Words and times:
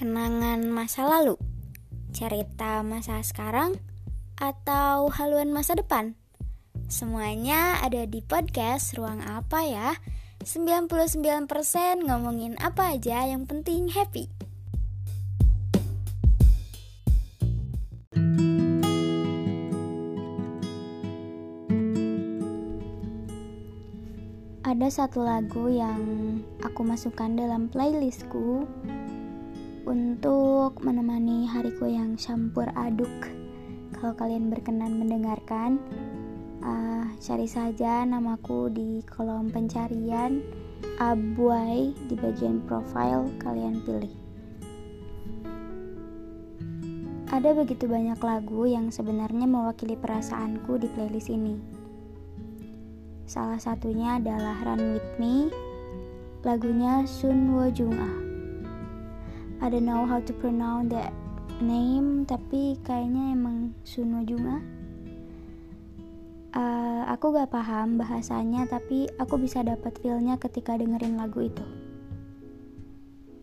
kenangan 0.00 0.64
masa 0.64 1.04
lalu, 1.04 1.36
cerita 2.16 2.80
masa 2.80 3.20
sekarang, 3.20 3.76
atau 4.40 5.12
haluan 5.12 5.52
masa 5.52 5.76
depan? 5.76 6.16
Semuanya 6.88 7.76
ada 7.84 8.08
di 8.08 8.24
podcast 8.24 8.96
Ruang 8.96 9.20
Apa 9.20 9.60
ya? 9.68 10.00
99% 10.40 11.52
ngomongin 12.08 12.56
apa 12.64 12.96
aja 12.96 13.28
yang 13.28 13.44
penting 13.44 13.92
happy. 13.92 14.32
Ada 24.64 25.04
satu 25.04 25.20
lagu 25.20 25.68
yang 25.68 26.00
aku 26.64 26.88
masukkan 26.88 27.36
dalam 27.36 27.68
playlistku 27.68 28.64
untuk 29.90 30.78
menemani 30.86 31.50
hariku 31.50 31.90
yang 31.90 32.14
campur 32.14 32.70
aduk. 32.78 33.10
Kalau 33.90 34.14
kalian 34.14 34.46
berkenan 34.46 35.02
mendengarkan, 35.02 35.82
uh, 36.62 37.10
cari 37.18 37.50
saja 37.50 38.06
namaku 38.06 38.70
di 38.70 39.02
kolom 39.02 39.50
pencarian 39.50 40.38
Abuai 40.96 41.92
di 42.08 42.14
bagian 42.16 42.62
profile 42.64 43.28
kalian 43.42 43.82
pilih. 43.84 44.14
Ada 47.28 47.52
begitu 47.52 47.84
banyak 47.90 48.16
lagu 48.22 48.64
yang 48.70 48.88
sebenarnya 48.94 49.44
mewakili 49.44 49.98
perasaanku 49.98 50.80
di 50.80 50.88
playlist 50.92 51.28
ini. 51.34 51.56
Salah 53.26 53.60
satunya 53.60 54.18
adalah 54.18 54.56
Run 54.66 54.98
With 54.98 55.10
Me, 55.18 55.52
lagunya 56.42 57.04
Sun 57.06 57.54
Wo 57.54 57.70
Jung 57.70 57.94
Ah. 57.96 58.29
I 59.60 59.68
don't 59.68 59.84
know 59.84 60.08
how 60.08 60.24
to 60.24 60.32
pronounce 60.40 60.88
that 60.88 61.12
name 61.60 62.24
tapi 62.24 62.80
kayaknya 62.80 63.36
emang 63.36 63.76
Suno 63.84 64.24
juga. 64.24 64.56
Uh, 66.56 67.04
aku 67.04 67.36
gak 67.36 67.52
paham 67.52 68.00
bahasanya 68.00 68.64
tapi 68.64 69.06
aku 69.20 69.36
bisa 69.36 69.60
dapat 69.60 70.00
feelnya 70.00 70.40
ketika 70.40 70.80
dengerin 70.80 71.20
lagu 71.20 71.44
itu. 71.44 71.60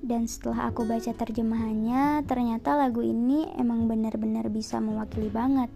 Dan 0.01 0.25
setelah 0.25 0.73
aku 0.73 0.89
baca 0.89 1.13
terjemahannya 1.13 2.25
ternyata 2.25 2.73
lagu 2.73 3.05
ini 3.05 3.53
emang 3.53 3.85
benar-benar 3.85 4.49
bisa 4.49 4.81
mewakili 4.81 5.29
banget. 5.29 5.69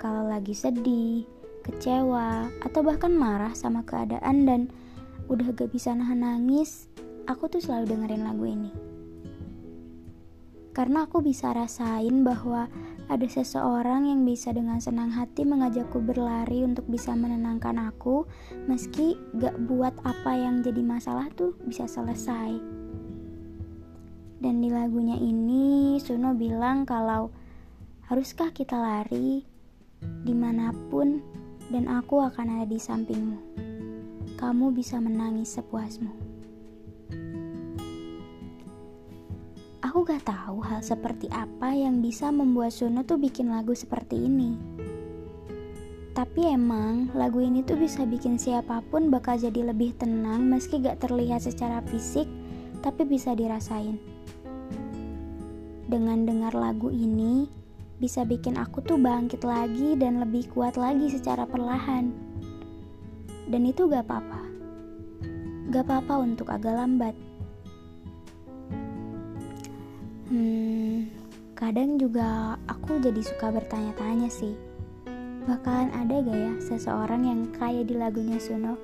Kalau 0.00 0.24
lagi 0.24 0.56
sedih 0.56 1.28
kecewa 1.68 2.48
atau 2.64 2.80
bahkan 2.80 3.12
marah 3.12 3.52
sama 3.52 3.84
keadaan 3.84 4.48
dan 4.48 4.60
udah 5.28 5.52
gak 5.52 5.68
bisa 5.68 5.92
nahan 5.92 6.24
nangis 6.24 6.88
aku 7.30 7.46
tuh 7.46 7.62
selalu 7.62 7.94
dengerin 7.94 8.26
lagu 8.26 8.48
ini 8.48 8.91
karena 10.72 11.04
aku 11.04 11.20
bisa 11.20 11.52
rasain 11.52 12.24
bahwa 12.24 12.68
ada 13.12 13.28
seseorang 13.28 14.08
yang 14.08 14.24
bisa 14.24 14.56
dengan 14.56 14.80
senang 14.80 15.12
hati 15.12 15.44
mengajakku 15.44 16.00
berlari 16.00 16.64
untuk 16.64 16.88
bisa 16.88 17.12
menenangkan 17.12 17.76
aku 17.92 18.24
meski 18.64 19.20
gak 19.36 19.52
buat 19.68 19.92
apa 20.00 20.32
yang 20.32 20.64
jadi 20.64 20.80
masalah 20.80 21.28
tuh 21.36 21.52
bisa 21.68 21.84
selesai. 21.84 22.56
Dan 24.42 24.58
di 24.64 24.72
lagunya 24.72 25.14
ini 25.20 26.00
Suno 26.00 26.32
bilang 26.34 26.88
kalau 26.88 27.28
haruskah 28.08 28.50
kita 28.50 28.74
lari 28.74 29.44
di 30.02 30.34
mana 30.34 30.72
pun 30.90 31.20
dan 31.68 31.86
aku 31.86 32.24
akan 32.24 32.58
ada 32.58 32.66
di 32.66 32.80
sampingmu. 32.80 33.38
Kamu 34.40 34.74
bisa 34.74 34.98
menangis 34.98 35.54
sepuasmu 35.54 36.31
Aku 39.92 40.08
gak 40.08 40.24
tahu 40.24 40.64
hal 40.64 40.80
seperti 40.80 41.28
apa 41.28 41.76
yang 41.76 42.00
bisa 42.00 42.32
membuat 42.32 42.72
Suno 42.72 43.04
tuh 43.04 43.20
bikin 43.20 43.52
lagu 43.52 43.76
seperti 43.76 44.24
ini. 44.24 44.56
Tapi 46.16 46.48
emang 46.48 47.12
lagu 47.12 47.44
ini 47.44 47.60
tuh 47.60 47.76
bisa 47.76 48.08
bikin 48.08 48.40
siapa 48.40 48.80
pun 48.88 49.12
bakal 49.12 49.36
jadi 49.36 49.68
lebih 49.68 49.92
tenang 50.00 50.48
meski 50.48 50.80
gak 50.80 51.04
terlihat 51.04 51.44
secara 51.44 51.84
fisik, 51.92 52.24
tapi 52.80 53.04
bisa 53.04 53.36
dirasain. 53.36 54.00
Dengan 55.84 56.24
dengar 56.24 56.56
lagu 56.56 56.88
ini, 56.88 57.52
bisa 58.00 58.24
bikin 58.24 58.56
aku 58.56 58.80
tuh 58.80 58.96
bangkit 58.96 59.44
lagi 59.44 59.92
dan 60.00 60.24
lebih 60.24 60.48
kuat 60.56 60.80
lagi 60.80 61.12
secara 61.12 61.44
perlahan. 61.44 62.08
Dan 63.44 63.68
itu 63.68 63.92
gak 63.92 64.08
apa-apa. 64.08 64.40
Gak 65.68 65.84
apa-apa 65.84 66.24
untuk 66.24 66.48
agak 66.48 66.80
lambat 66.80 67.12
Hmm, 70.32 71.12
kadang 71.52 72.00
juga 72.00 72.56
aku 72.64 73.04
jadi 73.04 73.20
suka 73.20 73.52
bertanya-tanya 73.52 74.32
sih. 74.32 74.56
Bakalan 75.44 75.92
ada 75.92 76.24
gak 76.24 76.32
ya 76.32 76.52
seseorang 76.56 77.28
yang 77.28 77.40
kayak 77.52 77.92
di 77.92 78.00
lagunya 78.00 78.40
Suno? 78.40 78.80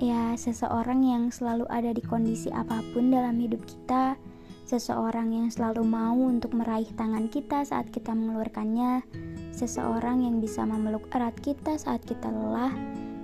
Ya, 0.00 0.32
seseorang 0.32 1.04
yang 1.04 1.28
selalu 1.28 1.68
ada 1.68 1.92
di 1.92 2.00
kondisi 2.00 2.48
apa 2.48 2.80
pun 2.96 3.12
dalam 3.12 3.36
hidup 3.36 3.60
kita, 3.68 4.16
seseorang 4.64 5.36
yang 5.36 5.52
selalu 5.52 5.84
mau 5.84 6.16
untuk 6.16 6.56
meraih 6.56 6.88
tangan 6.96 7.28
kita 7.28 7.68
saat 7.68 7.92
kita 7.92 8.16
mengeluarkannya, 8.16 9.04
seseorang 9.52 10.24
yang 10.24 10.40
bisa 10.40 10.64
memeluk 10.64 11.04
erat 11.12 11.36
kita 11.44 11.76
saat 11.76 12.00
kita 12.00 12.32
lelah, 12.32 12.72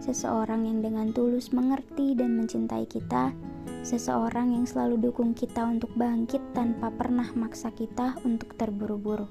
seseorang 0.05 0.69
yang 0.69 0.85
dengan 0.85 1.17
tulus 1.17 1.49
mengerti 1.49 2.13
dan 2.13 2.37
mencintai 2.37 2.85
kita, 2.85 3.33
seseorang 3.81 4.53
yang 4.53 4.69
selalu 4.69 5.01
dukung 5.01 5.33
kita 5.33 5.65
untuk 5.65 5.89
bangkit 5.97 6.45
tanpa 6.53 6.93
pernah 6.93 7.25
maksa 7.33 7.73
kita 7.73 8.21
untuk 8.21 8.53
terburu-buru. 8.61 9.25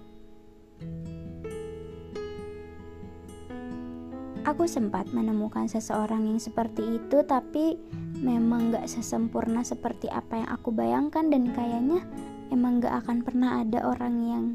Aku 4.44 4.67
sempat 4.67 5.07
menemukan 5.13 5.69
seseorang 5.69 6.25
yang 6.25 6.41
seperti 6.41 7.00
itu, 7.00 7.22
tapi 7.23 7.78
memang 8.19 8.73
gak 8.73 8.89
sesempurna 8.89 9.62
seperti 9.62 10.09
apa 10.09 10.41
yang 10.41 10.50
aku 10.51 10.73
bayangkan, 10.73 11.29
dan 11.29 11.53
kayaknya 11.53 12.01
emang 12.50 12.81
gak 12.81 13.06
akan 13.06 13.22
pernah 13.23 13.62
ada 13.62 13.85
orang 13.88 14.16
yang 14.25 14.45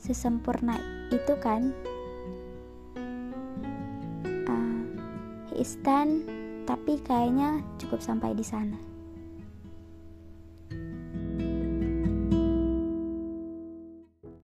sesempurna 0.00 0.78
itu, 1.12 1.34
kan? 1.42 1.76
He 5.54 5.62
is 5.62 5.78
done, 5.86 6.26
tapi 6.66 6.98
kayaknya 7.06 7.62
cukup 7.78 8.02
sampai 8.02 8.34
di 8.34 8.42
sana. 8.42 8.74